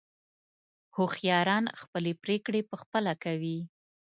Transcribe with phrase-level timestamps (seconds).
[0.95, 3.59] هوښیاران خپلې پرېکړې په خپله کوي.